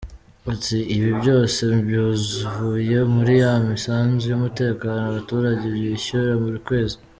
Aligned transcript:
Ati 0.53 0.77
"Ibi 0.95 1.09
byose 1.19 1.61
byavuye 1.87 2.97
muri 3.13 3.33
ya 3.43 3.53
misanzu 3.69 4.23
y’umutekano 4.29 5.01
abaturage 5.05 5.65
bishyura 5.73 6.31
buri 6.41 6.59
kwezi. 6.67 6.95